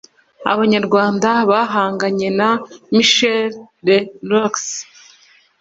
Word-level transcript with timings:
Abanyarwanda 0.53 1.29
bahanganye 1.49 2.29
na 2.39 2.49
Michel 2.95 3.45
le 3.87 3.97
Roux 4.29 4.55